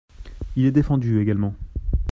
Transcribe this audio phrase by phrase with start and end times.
[0.55, 1.53] Il est défendu également.